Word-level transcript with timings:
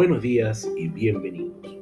buenos 0.00 0.22
días 0.22 0.66
y 0.78 0.88
bienvenidos. 0.88 1.76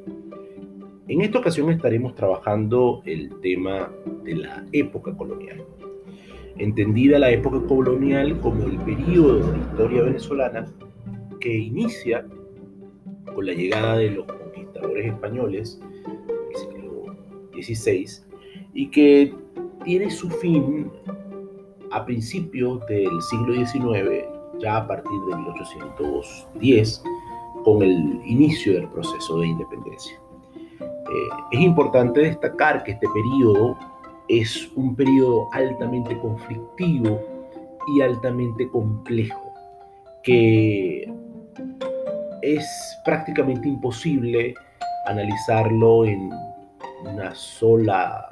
En 1.06 1.20
esta 1.20 1.38
ocasión 1.38 1.70
estaremos 1.70 2.16
trabajando 2.16 3.00
el 3.04 3.30
tema 3.42 3.92
de 4.24 4.34
la 4.34 4.66
época 4.72 5.16
colonial. 5.16 5.64
Entendida 6.56 7.20
la 7.20 7.30
época 7.30 7.64
colonial 7.68 8.36
como 8.40 8.64
el 8.64 8.76
periodo 8.78 9.36
de 9.36 9.52
la 9.52 9.58
historia 9.58 10.02
venezolana 10.02 10.66
que 11.38 11.58
inicia 11.58 12.26
con 13.32 13.46
la 13.46 13.52
llegada 13.52 13.98
de 13.98 14.10
los 14.10 14.26
conquistadores 14.26 15.06
españoles 15.06 15.80
el 16.50 16.56
siglo 16.56 17.16
XVI 17.52 18.24
y 18.74 18.88
que 18.88 19.32
tiene 19.84 20.10
su 20.10 20.28
fin 20.28 20.90
a 21.92 22.04
principios 22.04 22.84
del 22.88 23.22
siglo 23.30 23.54
XIX, 23.54 24.24
ya 24.58 24.78
a 24.78 24.88
partir 24.88 25.20
de 25.30 25.36
1810, 25.36 27.04
con 27.68 27.82
el 27.82 28.22
inicio 28.24 28.72
del 28.72 28.88
proceso 28.88 29.40
de 29.40 29.48
independencia. 29.48 30.18
Eh, 30.80 31.28
es 31.52 31.60
importante 31.60 32.20
destacar 32.20 32.82
que 32.82 32.92
este 32.92 33.06
periodo 33.12 33.76
es 34.26 34.70
un 34.74 34.96
periodo 34.96 35.48
altamente 35.52 36.18
conflictivo 36.18 37.20
y 37.94 38.00
altamente 38.00 38.70
complejo, 38.70 39.52
que 40.22 41.12
es 42.40 42.66
prácticamente 43.04 43.68
imposible 43.68 44.54
analizarlo 45.04 46.06
en 46.06 46.30
una 47.04 47.34
sola, 47.34 48.30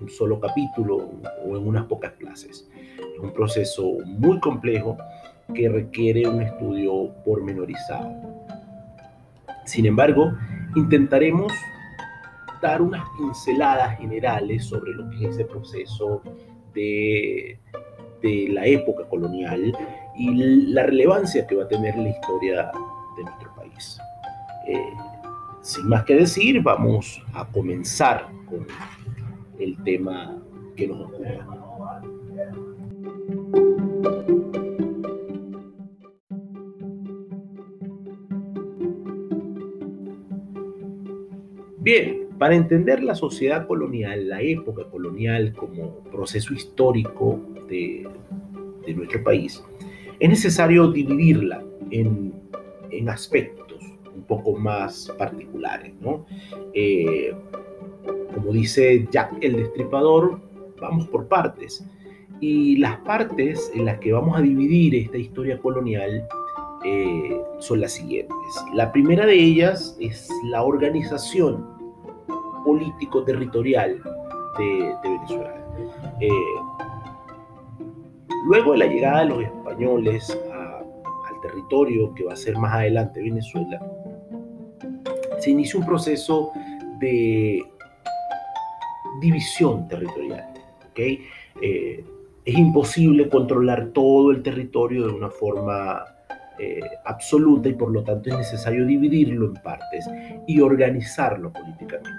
un 0.00 0.08
solo 0.08 0.38
capítulo 0.38 1.10
o 1.44 1.56
en 1.56 1.66
unas 1.66 1.86
pocas 1.86 2.12
clases. 2.12 2.68
Es 2.98 3.20
un 3.20 3.32
proceso 3.32 3.94
muy 4.04 4.38
complejo 4.38 4.96
que 5.52 5.68
requiere 5.68 6.28
un 6.28 6.42
estudio 6.42 7.12
pormenorizado. 7.24 8.45
Sin 9.66 9.84
embargo, 9.84 10.32
intentaremos 10.74 11.52
dar 12.62 12.80
unas 12.80 13.04
pinceladas 13.18 13.98
generales 13.98 14.64
sobre 14.64 14.92
lo 14.92 15.10
que 15.10 15.16
es 15.16 15.34
ese 15.34 15.44
proceso 15.44 16.22
de, 16.72 17.58
de 18.22 18.48
la 18.50 18.66
época 18.66 19.04
colonial 19.08 19.76
y 20.16 20.34
la 20.72 20.84
relevancia 20.84 21.46
que 21.46 21.56
va 21.56 21.64
a 21.64 21.68
tener 21.68 21.96
la 21.96 22.08
historia 22.08 22.70
de 23.16 23.24
nuestro 23.24 23.54
país. 23.54 23.98
Eh, 24.68 24.92
sin 25.62 25.88
más 25.88 26.04
que 26.04 26.14
decir, 26.14 26.62
vamos 26.62 27.22
a 27.34 27.46
comenzar 27.46 28.28
con 28.48 28.66
el 29.58 29.76
tema 29.82 30.36
que 30.76 30.86
nos 30.86 31.00
ocupa. 31.00 31.65
Bien, 41.86 42.26
para 42.36 42.56
entender 42.56 43.00
la 43.00 43.14
sociedad 43.14 43.68
colonial, 43.68 44.28
la 44.28 44.42
época 44.42 44.82
colonial 44.90 45.52
como 45.54 46.00
proceso 46.10 46.52
histórico 46.52 47.38
de, 47.68 48.08
nuestro 48.92 49.22
país, 49.22 49.62
es 50.18 50.28
necesario 50.28 50.90
dividirla 50.90 51.62
en, 51.92 52.32
aspectos 53.08 53.84
un 54.12 54.24
poco 54.24 54.56
más 54.56 55.14
particulares. 55.16 55.92
Eh, 56.74 57.32
como 58.34 58.52
dice 58.52 59.06
Jack 59.12 59.36
el 59.40 59.54
Destripador, 59.54 60.40
vamos 60.80 61.06
por 61.06 61.28
partes. 61.28 61.86
Y 62.40 62.78
las 62.78 62.96
partes 63.02 63.70
en 63.76 63.84
las 63.84 64.00
que 64.00 64.12
vamos 64.12 64.36
a 64.36 64.42
dividir 64.42 64.96
esta 64.96 65.18
historia 65.18 65.56
colonial 65.60 66.26
eh, 66.84 67.40
son 67.60 67.80
las 67.80 67.92
siguientes. 67.92 68.36
La 68.74 68.90
primera 68.90 69.24
de 69.24 69.34
ellas 69.34 69.96
es 70.00 70.28
la 70.50 70.64
organización 70.64 71.75
político 72.66 73.22
territorial 73.22 74.02
de, 74.58 74.94
Venezuela. 75.02 75.54
Eh, 76.20 76.28
luego 78.46 78.72
de 78.72 78.78
la 78.78 78.86
llegada 78.86 79.20
de 79.20 79.26
los 79.26 79.42
españoles 79.44 80.30
al 80.30 81.40
territorio 81.40 82.12
que 82.14 82.24
va 82.24 82.32
a 82.32 82.36
ser 82.36 82.58
más 82.58 82.74
adelante 82.74 83.22
Venezuela, 83.22 83.80
se 85.38 85.50
inicia 85.50 85.78
un 85.78 85.86
proceso 85.86 86.50
de 86.98 87.62
división 89.20 89.86
territorial. 89.88 90.52
¿okay? 90.90 91.20
Eh, 91.62 92.04
es 92.44 92.54
imposible 92.54 93.28
controlar 93.28 93.88
todo 93.88 94.30
el 94.32 94.42
territorio 94.42 95.06
de 95.06 95.12
una 95.12 95.30
forma 95.30 96.04
eh, 96.58 96.80
absoluta 97.04 97.68
y 97.68 97.74
por 97.74 97.90
lo 97.90 98.02
tanto 98.02 98.30
es 98.30 98.36
necesario 98.38 98.86
dividirlo 98.86 99.46
en 99.46 99.54
partes 99.54 100.06
y 100.46 100.60
organizarlo 100.60 101.52
políticamente. 101.52 102.15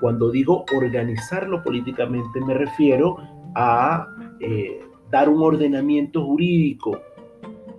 Cuando 0.00 0.30
digo 0.30 0.64
organizarlo 0.76 1.62
políticamente 1.62 2.40
me 2.40 2.54
refiero 2.54 3.16
a 3.54 4.06
eh, 4.40 4.80
dar 5.10 5.28
un 5.28 5.42
ordenamiento 5.42 6.24
jurídico 6.24 7.00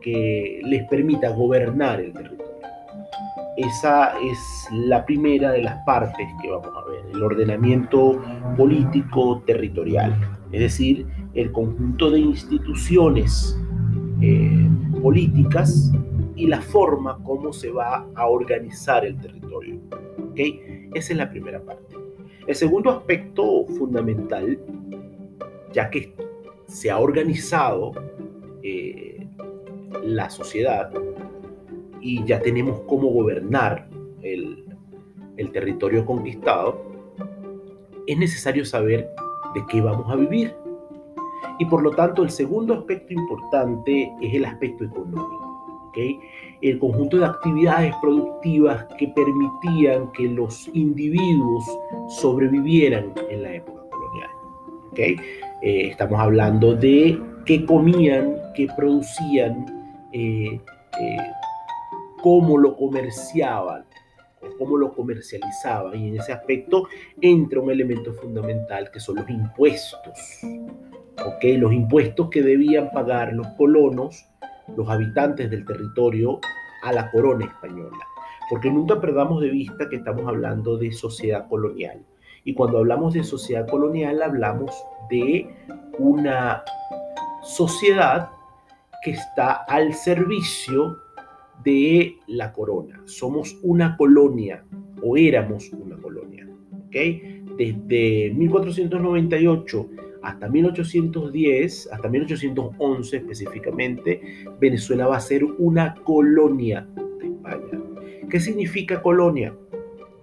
que 0.01 0.61
les 0.63 0.87
permita 0.87 1.29
gobernar 1.29 1.99
el 1.99 2.13
territorio. 2.13 2.45
Esa 3.57 4.17
es 4.19 4.67
la 4.71 5.05
primera 5.05 5.51
de 5.51 5.63
las 5.63 5.83
partes 5.85 6.27
que 6.41 6.49
vamos 6.49 6.69
a 6.75 6.89
ver, 6.89 7.03
el 7.13 7.21
ordenamiento 7.21 8.21
político 8.55 9.43
territorial, 9.45 10.15
es 10.51 10.61
decir, 10.61 11.05
el 11.33 11.51
conjunto 11.51 12.09
de 12.09 12.19
instituciones 12.19 13.59
eh, 14.21 14.69
políticas 15.01 15.91
y 16.35 16.47
la 16.47 16.61
forma 16.61 17.21
como 17.23 17.51
se 17.51 17.69
va 17.69 18.07
a 18.15 18.27
organizar 18.27 19.05
el 19.05 19.17
territorio. 19.17 19.79
¿okay? 20.31 20.89
Esa 20.93 21.13
es 21.13 21.17
la 21.17 21.29
primera 21.29 21.61
parte. 21.61 21.88
El 22.49 22.55
segundo 22.55 22.89
aspecto 22.89 23.67
fundamental, 23.77 24.57
ya 25.71 25.91
que 25.91 26.15
se 26.65 26.89
ha 26.89 26.97
organizado 26.97 27.91
eh, 28.63 29.27
la 30.03 30.31
sociedad 30.31 30.91
y 32.01 32.23
ya 32.25 32.39
tenemos 32.39 32.81
cómo 32.87 33.09
gobernar 33.09 33.87
el, 34.23 34.65
el 35.37 35.51
territorio 35.51 36.03
conquistado, 36.07 36.81
es 38.07 38.17
necesario 38.17 38.65
saber 38.65 39.11
de 39.53 39.63
qué 39.69 39.79
vamos 39.79 40.11
a 40.11 40.15
vivir. 40.15 40.55
Y 41.59 41.65
por 41.65 41.83
lo 41.83 41.91
tanto, 41.91 42.23
el 42.23 42.31
segundo 42.31 42.73
aspecto 42.73 43.13
importante 43.13 44.11
es 44.21 44.33
el 44.33 44.45
aspecto 44.45 44.85
económico. 44.85 45.38
El 46.61 46.79
conjunto 46.79 47.17
de 47.17 47.25
actividades 47.25 47.93
productivas 48.01 48.85
que 48.97 49.07
permitían 49.09 50.11
que 50.11 50.23
los 50.23 50.69
individuos 50.73 51.65
sobrevivieran 52.19 53.13
en 53.29 53.43
la 53.43 53.53
época 53.53 53.81
colonial. 53.89 54.29
Eh, 55.61 55.87
estamos 55.89 56.19
hablando 56.19 56.75
de 56.75 57.19
qué 57.45 57.65
comían, 57.65 58.35
qué 58.55 58.67
producían, 58.75 59.65
eh, 60.13 60.59
eh, 60.99 61.17
cómo 62.21 62.57
lo 62.57 62.75
comerciaban, 62.75 63.85
cómo 64.57 64.77
lo 64.77 64.93
comercializaban. 64.93 65.97
Y 65.97 66.09
en 66.09 66.19
ese 66.19 66.33
aspecto 66.33 66.87
entra 67.21 67.59
un 67.59 67.71
elemento 67.71 68.13
fundamental 68.13 68.89
que 68.91 68.99
son 68.99 69.17
los 69.17 69.29
impuestos. 69.29 70.39
Los 71.43 71.73
impuestos 71.73 72.29
que 72.29 72.41
debían 72.41 72.91
pagar 72.91 73.33
los 73.33 73.47
colonos 73.57 74.25
los 74.75 74.89
habitantes 74.89 75.49
del 75.49 75.65
territorio 75.65 76.39
a 76.83 76.93
la 76.93 77.09
corona 77.11 77.45
española. 77.45 77.97
Porque 78.49 78.71
nunca 78.71 78.99
perdamos 78.99 79.41
de 79.41 79.49
vista 79.49 79.89
que 79.89 79.97
estamos 79.97 80.27
hablando 80.27 80.77
de 80.77 80.91
sociedad 80.91 81.47
colonial. 81.47 82.03
Y 82.43 82.53
cuando 82.53 82.79
hablamos 82.79 83.13
de 83.13 83.23
sociedad 83.23 83.67
colonial 83.67 84.21
hablamos 84.21 84.71
de 85.09 85.53
una 85.99 86.63
sociedad 87.43 88.29
que 89.03 89.11
está 89.11 89.51
al 89.51 89.93
servicio 89.93 90.97
de 91.63 92.17
la 92.27 92.51
corona. 92.53 93.01
Somos 93.05 93.57
una 93.61 93.95
colonia 93.97 94.63
o 95.03 95.17
éramos 95.17 95.71
una 95.73 95.97
colonia. 95.97 96.47
Desde 96.91 98.33
1498 98.33 99.89
hasta 100.21 100.49
1810, 100.49 101.89
hasta 101.91 102.09
1811 102.09 103.17
específicamente, 103.17 104.21
Venezuela 104.59 105.07
va 105.07 105.17
a 105.17 105.21
ser 105.21 105.43
una 105.43 105.95
colonia 106.03 106.87
de 107.19 107.27
España. 107.27 107.81
¿Qué 108.29 108.39
significa 108.39 109.01
colonia? 109.01 109.55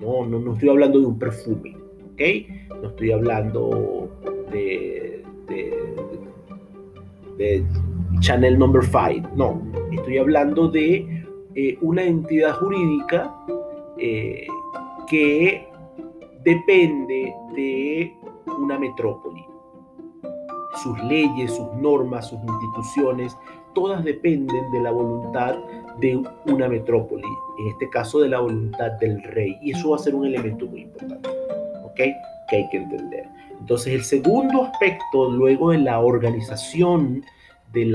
No, 0.01 0.27
no, 0.27 0.39
no 0.39 0.53
estoy 0.53 0.69
hablando 0.69 1.01
de 1.01 1.07
un 1.07 1.19
perfume, 1.19 1.77
¿ok? 2.13 2.23
No 2.83 2.89
estoy 2.91 3.13
hablando 3.13 4.11
de, 4.53 5.25
de, 7.39 7.65
Chanel 8.21 8.59
Number 8.59 8.83
5, 8.83 9.31
no. 9.35 9.63
Estoy 9.93 10.19
hablando 10.19 10.69
de 10.69 11.25
eh, 11.55 11.79
una 11.81 12.03
entidad 12.03 12.55
jurídica 12.55 13.35
eh, 13.99 14.47
que 15.09 15.67
depende 16.45 17.33
de 17.55 18.13
una 18.59 18.79
metrópoli 18.79 19.45
sus 20.83 20.99
leyes, 21.05 21.55
sus 21.55 21.73
normas, 21.75 22.29
sus 22.29 22.39
instituciones, 22.41 23.37
todas 23.75 24.05
dependen 24.05 24.71
de 24.73 24.81
la 24.81 24.91
voluntad 24.91 25.57
de 26.01 26.23
una 26.47 26.69
metrópoli, 26.69 27.27
en 27.59 27.69
este 27.69 27.89
caso 27.91 28.21
de 28.21 28.29
la 28.29 28.41
voluntad 28.41 28.93
del 28.93 29.23
rey. 29.23 29.59
Y 29.63 29.73
eso 29.73 29.91
va 29.91 29.97
a 29.97 29.99
ser 29.99 30.15
un 30.15 30.27
elemento 30.27 30.67
muy 30.67 30.83
importante, 30.83 31.29
¿ok? 31.85 32.01
Que 32.49 32.57
hay 32.57 32.69
que 32.71 32.77
entender. 32.79 33.29
Entonces, 33.59 33.95
el 33.95 34.05
segundo 34.05 34.65
aspecto, 34.65 35.31
luego 35.31 35.71
de 35.71 35.79
la 35.79 36.01
organización 36.01 37.25
de 37.73 37.87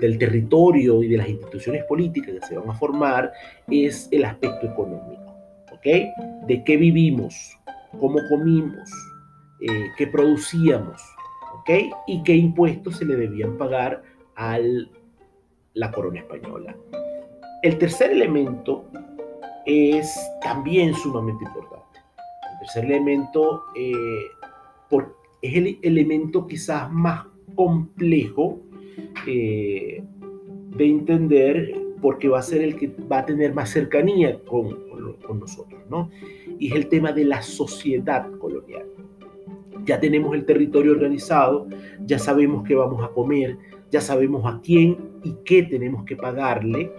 del 0.00 0.18
territorio 0.18 1.02
y 1.02 1.08
de 1.08 1.18
las 1.18 1.28
instituciones 1.28 1.84
políticas 1.84 2.34
que 2.34 2.46
se 2.46 2.58
van 2.58 2.70
a 2.70 2.74
formar, 2.74 3.32
es 3.68 4.08
el 4.10 4.24
aspecto 4.24 4.66
económico, 4.66 5.34
¿ok? 5.72 6.46
De 6.46 6.62
qué 6.64 6.76
vivimos, 6.76 7.58
cómo 7.98 8.18
comimos, 8.28 8.90
eh, 9.60 9.92
qué 9.96 10.06
producíamos, 10.06 11.02
¿ok? 11.54 11.70
Y 12.06 12.22
qué 12.22 12.34
impuestos 12.34 12.96
se 12.96 13.04
le 13.04 13.16
debían 13.16 13.58
pagar 13.58 14.02
a 14.34 14.58
la 15.74 15.92
corona 15.92 16.20
española. 16.20 16.74
El 17.62 17.76
tercer 17.76 18.12
elemento 18.12 18.86
es 19.66 20.18
también 20.42 20.94
sumamente 20.94 21.44
importante. 21.44 22.00
El 22.52 22.58
tercer 22.60 22.84
elemento 22.86 23.64
eh, 23.76 23.92
es 25.42 25.56
el 25.56 25.78
elemento 25.82 26.46
quizás 26.46 26.90
más 26.90 27.26
complejo 27.54 28.60
eh, 29.26 30.02
de 30.76 30.86
entender 30.86 31.74
porque 32.00 32.28
va 32.28 32.38
a 32.38 32.42
ser 32.42 32.62
el 32.62 32.76
que 32.76 32.88
va 33.10 33.18
a 33.18 33.26
tener 33.26 33.52
más 33.52 33.68
cercanía 33.68 34.42
con, 34.44 34.88
con 35.26 35.38
nosotros, 35.38 35.82
¿no? 35.90 36.10
Y 36.58 36.68
es 36.68 36.74
el 36.74 36.88
tema 36.88 37.12
de 37.12 37.24
la 37.24 37.42
sociedad 37.42 38.30
colonial 38.38 38.86
ya 39.84 40.00
tenemos 40.00 40.34
el 40.34 40.44
territorio 40.44 40.92
organizado, 40.92 41.66
ya 42.04 42.18
sabemos 42.18 42.64
qué 42.66 42.74
vamos 42.74 43.02
a 43.02 43.08
comer, 43.08 43.56
ya 43.90 44.00
sabemos 44.00 44.44
a 44.46 44.60
quién 44.62 44.98
y 45.22 45.34
qué 45.44 45.62
tenemos 45.64 46.04
que 46.04 46.16
pagarle 46.16 46.92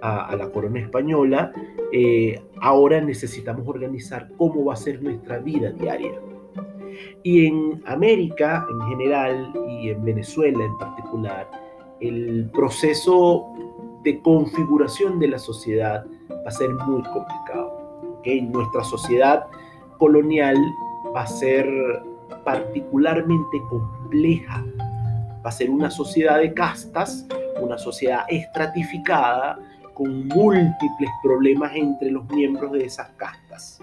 a, 0.00 0.34
la 0.36 0.50
corona 0.50 0.80
española, 0.80 1.52
eh, 1.92 2.40
ahora 2.60 3.00
necesitamos 3.00 3.66
organizar 3.66 4.28
cómo 4.36 4.64
va 4.64 4.74
a 4.74 4.76
ser 4.76 5.02
nuestra 5.02 5.38
vida 5.38 5.70
diaria. 5.72 6.12
Y 7.22 7.46
en 7.46 7.82
América 7.86 8.66
en 8.70 8.80
general 8.88 9.52
y 9.68 9.90
en 9.90 10.04
Venezuela 10.04 10.64
en 10.64 10.78
particular, 10.78 11.50
el 12.00 12.48
proceso 12.52 13.46
de 14.04 14.20
configuración 14.20 15.18
de 15.18 15.28
la 15.28 15.38
sociedad 15.38 16.06
va 16.30 16.48
a 16.48 16.50
ser 16.50 16.70
muy 16.70 17.02
complicado. 17.02 17.78
Nuestra 18.24 18.84
sociedad 18.84 19.46
colonial 19.98 20.56
va 21.14 21.22
a 21.22 21.26
ser 21.26 21.66
particularmente 22.44 23.58
compleja. 23.68 24.64
Va 25.44 25.50
a 25.50 25.52
ser 25.52 25.70
una 25.70 25.90
sociedad 25.90 26.38
de 26.38 26.52
castas, 26.52 27.26
una 27.60 27.78
sociedad 27.78 28.24
estratificada, 28.28 29.58
con 29.94 30.28
múltiples 30.28 31.10
problemas 31.22 31.74
entre 31.74 32.12
los 32.12 32.28
miembros 32.30 32.72
de 32.72 32.84
esas 32.84 33.08
castas. 33.16 33.80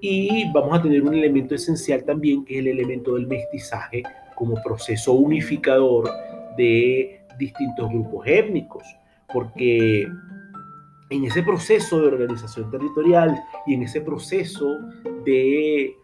Y 0.00 0.50
vamos 0.52 0.78
a 0.78 0.82
tener 0.82 1.02
un 1.02 1.14
elemento 1.14 1.54
esencial 1.54 2.04
también, 2.04 2.44
que 2.44 2.54
es 2.54 2.60
el 2.60 2.68
elemento 2.68 3.14
del 3.14 3.26
mestizaje 3.26 4.02
como 4.34 4.62
proceso 4.62 5.14
unificador 5.14 6.08
de 6.56 7.20
distintos 7.38 7.88
grupos 7.88 8.26
étnicos, 8.26 8.84
porque 9.32 10.06
en 11.10 11.24
ese 11.24 11.42
proceso 11.42 12.00
de 12.00 12.08
organización 12.08 12.70
territorial 12.70 13.42
y 13.66 13.74
en 13.74 13.82
ese 13.82 14.02
proceso 14.02 14.78
de, 15.24 15.94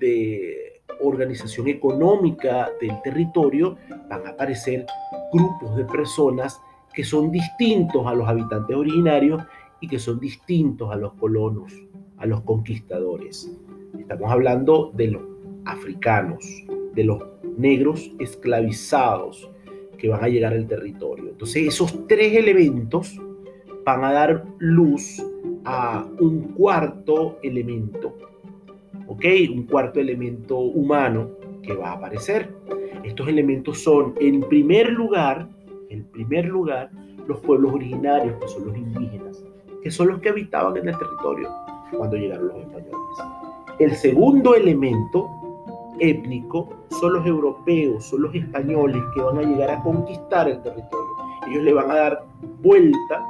de 0.00 0.61
organización 1.00 1.68
económica 1.68 2.70
del 2.80 3.00
territorio, 3.02 3.76
van 4.08 4.26
a 4.26 4.30
aparecer 4.30 4.86
grupos 5.32 5.76
de 5.76 5.84
personas 5.84 6.60
que 6.92 7.04
son 7.04 7.30
distintos 7.30 8.06
a 8.06 8.14
los 8.14 8.28
habitantes 8.28 8.76
originarios 8.76 9.42
y 9.80 9.88
que 9.88 9.98
son 9.98 10.20
distintos 10.20 10.90
a 10.92 10.96
los 10.96 11.14
colonos, 11.14 11.72
a 12.18 12.26
los 12.26 12.42
conquistadores. 12.42 13.50
Estamos 13.98 14.30
hablando 14.30 14.92
de 14.94 15.08
los 15.08 15.22
africanos, 15.64 16.44
de 16.94 17.04
los 17.04 17.22
negros 17.56 18.10
esclavizados 18.18 19.50
que 19.98 20.08
van 20.08 20.24
a 20.24 20.28
llegar 20.28 20.52
al 20.52 20.66
territorio. 20.66 21.30
Entonces 21.30 21.66
esos 21.66 22.06
tres 22.06 22.34
elementos 22.34 23.20
van 23.84 24.04
a 24.04 24.12
dar 24.12 24.44
luz 24.58 25.22
a 25.64 26.06
un 26.20 26.52
cuarto 26.54 27.38
elemento 27.42 28.16
¿ok? 29.06 29.24
Un 29.54 29.64
cuarto 29.64 30.00
elemento 30.00 30.58
humano 30.58 31.30
que 31.62 31.74
va 31.74 31.90
a 31.90 31.92
aparecer. 31.92 32.54
Estos 33.04 33.28
elementos 33.28 33.82
son, 33.82 34.14
en 34.20 34.40
primer 34.42 34.90
lugar, 34.92 35.48
en 35.90 36.04
primer 36.04 36.46
lugar, 36.46 36.90
los 37.26 37.40
pueblos 37.40 37.72
originarios, 37.72 38.36
que 38.40 38.48
son 38.48 38.66
los 38.66 38.76
indígenas, 38.76 39.44
que 39.82 39.90
son 39.90 40.08
los 40.08 40.20
que 40.20 40.28
habitaban 40.28 40.76
en 40.76 40.88
el 40.88 40.98
territorio 40.98 41.48
cuando 41.96 42.16
llegaron 42.16 42.48
los 42.48 42.56
españoles. 42.58 42.96
El 43.78 43.92
segundo 43.92 44.54
elemento 44.54 45.28
étnico 45.98 46.68
son 46.90 47.14
los 47.14 47.26
europeos, 47.26 48.04
son 48.04 48.22
los 48.22 48.34
españoles 48.34 49.02
que 49.14 49.22
van 49.22 49.38
a 49.38 49.42
llegar 49.42 49.70
a 49.70 49.82
conquistar 49.82 50.48
el 50.48 50.60
territorio. 50.62 51.08
Ellos 51.48 51.62
le 51.62 51.72
van 51.72 51.90
a 51.90 51.94
dar 51.94 52.24
vuelta 52.62 53.24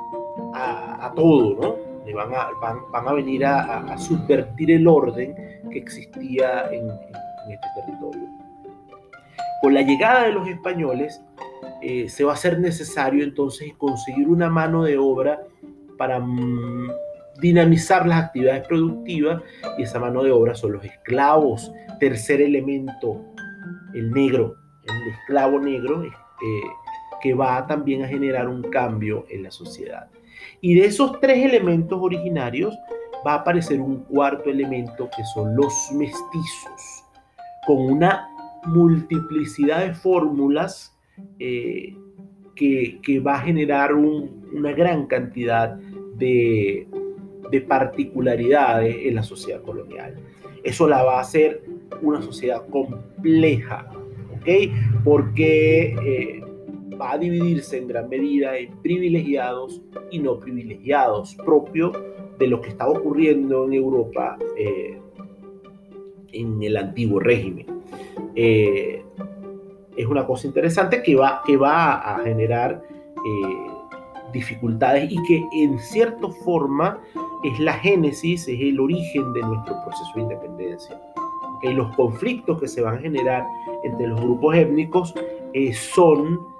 a, 0.54 1.06
a 1.06 1.14
todo, 1.14 1.54
¿no? 1.60 1.81
Van 2.14 3.08
a, 3.08 3.12
venir 3.12 3.44
a, 3.46 3.96
subvertir 3.98 4.72
el 4.72 4.86
orden 4.86 5.34
que 5.70 5.78
existía 5.78 6.70
en, 6.72 6.90
este 7.50 7.66
territorio. 7.76 8.28
Con 9.60 9.74
la 9.74 9.82
llegada 9.82 10.24
de 10.24 10.32
los 10.32 10.48
españoles, 10.48 11.22
eh, 11.80 12.08
se 12.08 12.24
va 12.24 12.32
a 12.32 12.36
ser 12.36 12.58
necesario 12.58 13.22
entonces 13.22 13.72
conseguir 13.78 14.28
una 14.28 14.48
mano 14.48 14.84
de 14.84 14.98
obra 14.98 15.40
para 15.96 16.18
mm, 16.18 16.90
dinamizar 17.40 18.06
las 18.06 18.24
actividades 18.24 18.66
productivas 18.66 19.42
y 19.78 19.82
esa 19.82 19.98
mano 19.98 20.22
de 20.22 20.32
obra 20.32 20.54
son 20.54 20.72
los 20.72 20.84
esclavos. 20.84 21.72
Tercer 22.00 22.40
elemento, 22.40 23.20
el 23.94 24.10
negro, 24.10 24.56
el 24.84 25.12
esclavo 25.12 25.60
negro, 25.60 26.02
eh, 26.04 26.10
que 27.20 27.34
va 27.34 27.66
también 27.66 28.02
a 28.02 28.08
generar 28.08 28.48
un 28.48 28.62
cambio 28.62 29.26
en 29.30 29.44
la 29.44 29.50
sociedad. 29.50 30.08
Y 30.60 30.74
de 30.74 30.86
esos 30.86 31.20
tres 31.20 31.44
elementos 31.44 31.98
originarios, 32.00 32.74
va 33.26 33.34
a 33.34 33.36
aparecer 33.36 33.80
un 33.80 34.04
cuarto 34.04 34.50
elemento 34.50 35.08
que 35.16 35.24
son 35.34 35.54
los 35.56 35.72
mestizos, 35.92 37.04
con 37.66 37.78
una 37.78 38.28
multiplicidad 38.66 39.86
de 39.86 39.94
fórmulas 39.94 40.96
eh, 41.38 41.94
que, 42.54 43.20
va 43.24 43.34
a 43.36 43.40
generar 43.40 43.94
una 43.94 44.72
gran 44.72 45.06
cantidad 45.06 45.76
de, 46.16 46.86
particularidades 47.68 48.96
en 49.02 49.14
la 49.14 49.22
sociedad 49.22 49.60
colonial. 49.62 50.16
Eso 50.64 50.88
la 50.88 51.02
va 51.02 51.18
a 51.18 51.20
hacer 51.20 51.62
una 52.00 52.22
sociedad 52.22 52.66
compleja, 52.68 53.90
¿ok? 54.36 55.04
Porque 55.04 55.94
eh, 56.02 56.41
va 57.02 57.12
a 57.12 57.18
dividirse 57.18 57.78
en 57.78 57.88
gran 57.88 58.08
medida 58.08 58.56
en 58.56 58.70
privilegiados 58.80 59.82
y 60.10 60.20
no 60.20 60.38
privilegiados, 60.38 61.34
propio 61.44 61.92
de 62.38 62.46
lo 62.46 62.60
que 62.60 62.70
estaba 62.70 62.92
ocurriendo 62.92 63.64
en 63.66 63.72
Europa 63.72 64.38
eh, 64.56 64.98
en 66.32 66.62
el 66.62 66.76
antiguo 66.76 67.18
régimen. 67.18 67.66
Eh, 68.36 69.04
es 69.96 70.06
una 70.06 70.26
cosa 70.26 70.46
interesante 70.46 71.02
que 71.02 71.16
va, 71.16 71.42
que 71.44 71.56
va 71.56 71.94
a 71.94 72.20
generar 72.20 72.82
eh, 73.16 73.70
dificultades 74.32 75.10
y 75.10 75.22
que 75.24 75.44
en 75.52 75.78
cierta 75.78 76.28
forma 76.44 77.00
es 77.42 77.58
la 77.58 77.74
génesis, 77.74 78.46
es 78.48 78.60
el 78.60 78.78
origen 78.78 79.32
de 79.32 79.40
nuestro 79.40 79.74
proceso 79.84 80.10
de 80.14 80.22
independencia. 80.22 81.00
Que 81.60 81.72
los 81.72 81.94
conflictos 81.96 82.60
que 82.60 82.68
se 82.68 82.80
van 82.80 82.96
a 82.96 82.98
generar 82.98 83.44
entre 83.82 84.06
los 84.06 84.20
grupos 84.20 84.56
étnicos 84.56 85.14
son 85.74 86.51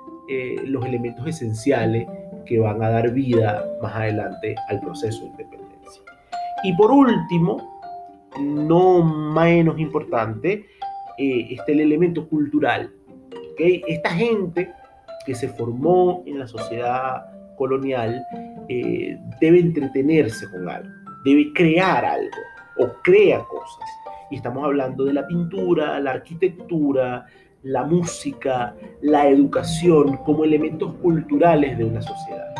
los 0.65 0.85
elementos 0.85 1.27
esenciales 1.27 2.07
que 2.45 2.59
van 2.59 2.83
a 2.83 2.91
dar 2.91 3.12
vida 3.12 3.65
más 3.83 3.95
adelante 3.95 4.55
al 4.69 4.81
proceso 4.81 5.23
de 5.23 5.31
independencia. 5.31 6.03
Y 6.65 6.73
por 6.75 6.91
último, 6.91 7.81
no 8.41 9.03
menos 9.03 9.79
importante, 9.79 10.67
eh, 11.19 11.47
está 11.51 11.73
el 11.73 11.81
elemento 11.81 12.29
cultural. 12.29 12.91
¿okay? 13.53 13.83
Esta 13.87 14.11
gente 14.11 14.73
que 15.27 15.35
se 15.35 15.49
formó 15.49 16.23
en 16.27 16.39
la 16.39 16.47
sociedad 16.47 17.27
colonial 17.57 18.25
eh, 18.69 19.19
debe 19.41 19.61
entretenerse 19.61 20.51
con 20.51 20.69
algo, 20.69 20.91
debe 21.25 21.53
crear 21.53 22.05
algo 22.05 22.39
o 22.79 22.89
crea 23.03 23.41
cosas. 23.41 23.89
Y 24.31 24.37
estamos 24.37 24.65
hablando 24.65 25.05
de 25.05 25.12
la 25.12 25.27
pintura, 25.27 26.01
la 26.01 26.12
arquitectura, 26.12 27.27
la 27.62 27.85
música, 27.85 28.75
la 29.00 29.28
educación 29.28 30.16
como 30.19 30.45
elementos 30.45 30.95
culturales 30.95 31.78
de 31.78 31.85
una 31.85 32.02
sociedad. 32.02 32.54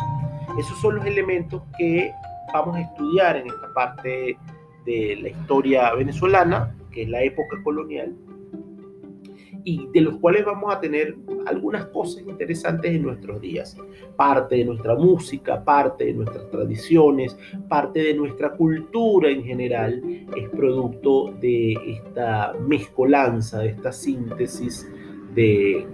Esos 0.57 0.79
son 0.81 0.95
los 0.95 1.05
elementos 1.05 1.61
que 1.77 2.11
vamos 2.53 2.75
a 2.75 2.81
estudiar 2.81 3.37
en 3.37 3.47
esta 3.47 3.73
parte 3.73 4.37
de 4.85 5.17
la 5.21 5.29
historia 5.29 5.93
venezolana, 5.93 6.75
que 6.91 7.03
es 7.03 7.09
la 7.09 7.21
época 7.21 7.61
colonial, 7.63 8.13
y 9.63 9.87
de 9.93 10.01
los 10.01 10.17
cuales 10.17 10.45
vamos 10.45 10.73
a 10.73 10.79
tener 10.79 11.15
algunas 11.45 11.85
cosas 11.87 12.23
interesantes 12.23 12.93
en 12.93 13.03
nuestros 13.03 13.39
días. 13.41 13.77
Parte 14.15 14.57
de 14.57 14.65
nuestra 14.65 14.95
música, 14.95 15.63
parte 15.63 16.05
de 16.05 16.13
nuestras 16.13 16.49
tradiciones, 16.49 17.37
parte 17.67 18.01
de 18.01 18.13
nuestra 18.13 18.51
cultura 18.51 19.29
en 19.29 19.43
general 19.43 20.01
es 20.35 20.49
producto 20.49 21.33
de 21.39 21.73
esta 21.85 22.53
mezcolanza, 22.67 23.59
de 23.59 23.69
esta 23.69 23.91
síntesis 23.91 24.89
de 25.33 25.85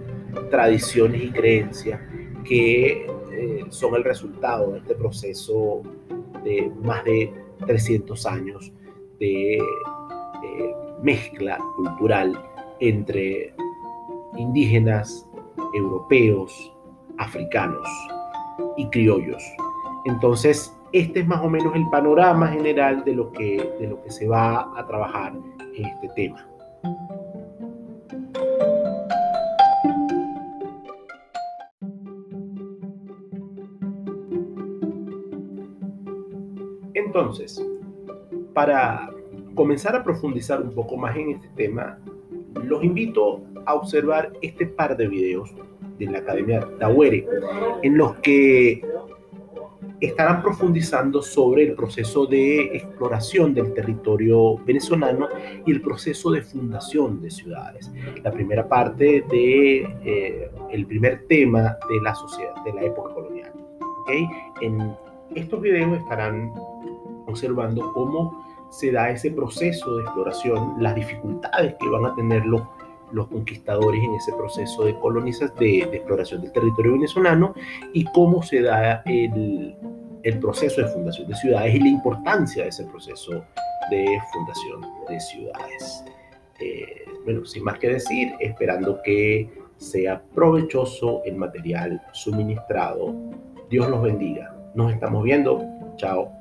tradiciones 0.50 1.24
y 1.24 1.30
creencias 1.30 2.00
que 2.44 3.06
eh, 3.32 3.64
son 3.68 3.94
el 3.94 4.04
resultado 4.04 4.72
de 4.72 4.78
este 4.78 4.94
proceso 4.94 5.82
de 6.44 6.70
más 6.82 7.04
de 7.04 7.32
300 7.66 8.26
años 8.26 8.72
de 9.18 9.56
eh, 9.56 9.62
mezcla 11.02 11.58
cultural 11.76 12.32
entre 12.80 13.54
indígenas, 14.36 15.28
europeos, 15.74 16.72
africanos 17.18 17.86
y 18.76 18.88
criollos. 18.88 19.42
Entonces, 20.06 20.74
este 20.92 21.20
es 21.20 21.26
más 21.26 21.40
o 21.42 21.48
menos 21.48 21.74
el 21.76 21.88
panorama 21.90 22.48
general 22.48 23.04
de 23.04 23.14
lo 23.14 23.30
que, 23.32 23.70
de 23.78 23.86
lo 23.86 24.02
que 24.02 24.10
se 24.10 24.26
va 24.26 24.70
a 24.78 24.86
trabajar 24.86 25.34
en 25.76 25.84
este 25.84 26.08
tema. 26.16 26.46
Entonces, 36.94 37.64
para 38.54 39.10
comenzar 39.54 39.94
a 39.94 40.02
profundizar 40.02 40.62
un 40.62 40.72
poco 40.74 40.96
más 40.96 41.16
en 41.16 41.30
este 41.30 41.48
tema, 41.56 41.98
los 42.64 42.82
invito 42.84 43.42
a 43.66 43.74
observar 43.74 44.32
este 44.42 44.66
par 44.66 44.96
de 44.96 45.08
videos 45.08 45.54
de 45.98 46.06
la 46.06 46.18
Academia 46.18 46.66
Tawere, 46.78 47.26
en 47.82 47.96
los 47.96 48.16
que 48.16 48.82
estarán 50.00 50.42
profundizando 50.42 51.20
sobre 51.22 51.64
el 51.64 51.74
proceso 51.74 52.26
de 52.26 52.76
exploración 52.76 53.52
del 53.52 53.74
territorio 53.74 54.56
venezolano 54.64 55.28
y 55.66 55.72
el 55.72 55.82
proceso 55.82 56.30
de 56.30 56.42
fundación 56.42 57.20
de 57.20 57.30
ciudades. 57.30 57.92
La 58.22 58.32
primera 58.32 58.66
parte 58.66 59.24
de 59.30 59.82
eh, 60.04 60.50
el 60.70 60.86
primer 60.86 61.26
tema 61.26 61.76
de 61.88 62.00
la 62.02 62.14
sociedad 62.14 62.54
de 62.64 62.72
la 62.72 62.84
época 62.84 63.14
colonial. 63.14 63.52
¿okay? 64.02 64.26
En 64.62 64.94
estos 65.34 65.60
videos 65.60 65.98
estarán 65.98 66.50
observando 67.26 67.92
cómo 67.92 68.49
se 68.70 68.92
da 68.92 69.10
ese 69.10 69.30
proceso 69.30 69.96
de 69.96 70.02
exploración, 70.02 70.74
las 70.78 70.94
dificultades 70.94 71.74
que 71.80 71.88
van 71.88 72.06
a 72.06 72.14
tener 72.14 72.46
los, 72.46 72.62
los 73.12 73.26
conquistadores 73.28 74.02
en 74.02 74.14
ese 74.14 74.32
proceso 74.32 74.84
de 74.84 74.98
colonización, 74.98 75.56
de, 75.58 75.88
de, 75.90 75.96
exploración 75.96 76.42
del 76.42 76.52
territorio 76.52 76.92
venezolano 76.92 77.54
y 77.92 78.04
cómo 78.04 78.42
se 78.42 78.62
da 78.62 79.02
el, 79.06 79.76
el 80.22 80.38
proceso 80.38 80.82
de 80.82 80.88
fundación 80.88 81.28
de 81.28 81.34
ciudades 81.34 81.74
y 81.74 81.80
la 81.80 81.88
importancia 81.88 82.62
de 82.62 82.68
ese 82.68 82.84
proceso 82.84 83.44
de 83.90 84.18
fundación 84.32 84.80
de 85.08 85.20
ciudades. 85.20 86.04
Eh, 86.60 87.04
bueno, 87.24 87.44
sin 87.44 87.64
más 87.64 87.78
que 87.78 87.88
decir, 87.88 88.32
esperando 88.40 89.00
que 89.02 89.50
sea 89.76 90.22
provechoso 90.34 91.22
el 91.24 91.36
material 91.36 92.00
suministrado. 92.12 93.14
Dios 93.70 93.88
los 93.88 94.02
bendiga. 94.02 94.54
Nos 94.74 94.92
estamos 94.92 95.24
viendo. 95.24 95.62
Chao. 95.96 96.39